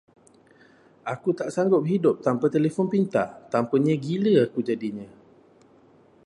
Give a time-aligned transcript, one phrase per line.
[1.13, 5.05] Aku tak sanggup hidup tanpa telefon pintar, tanpanya gila aku jadinya.